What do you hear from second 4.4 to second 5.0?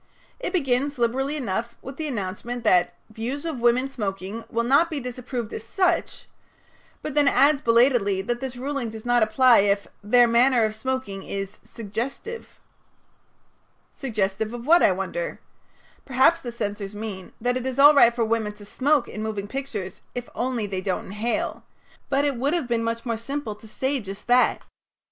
will not be